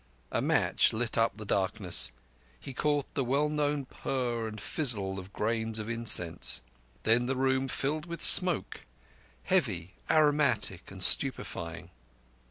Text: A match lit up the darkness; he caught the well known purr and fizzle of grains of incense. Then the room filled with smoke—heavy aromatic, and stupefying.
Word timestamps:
A 0.31 0.41
match 0.41 0.93
lit 0.93 1.15
up 1.15 1.37
the 1.37 1.45
darkness; 1.45 2.11
he 2.59 2.73
caught 2.73 3.13
the 3.13 3.23
well 3.23 3.49
known 3.49 3.85
purr 3.85 4.47
and 4.47 4.59
fizzle 4.59 5.19
of 5.19 5.31
grains 5.31 5.77
of 5.77 5.89
incense. 5.91 6.63
Then 7.03 7.27
the 7.27 7.35
room 7.35 7.67
filled 7.67 8.07
with 8.07 8.19
smoke—heavy 8.23 9.93
aromatic, 10.09 10.89
and 10.89 11.03
stupefying. 11.03 11.91